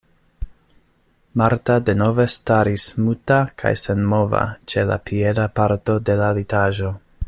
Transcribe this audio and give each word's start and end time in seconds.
Marta 1.41 1.75
denove 1.89 2.25
staris 2.37 2.87
muta 3.03 3.37
kaj 3.63 3.75
senmova 3.85 4.43
ĉe 4.73 4.89
la 4.93 5.01
pieda 5.11 5.47
parto 5.61 5.99
de 6.11 6.21
la 6.23 6.37
litaĵo. 6.41 6.95